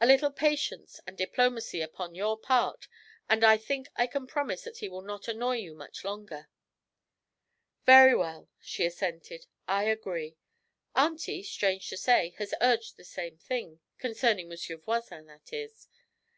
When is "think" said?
3.58-3.88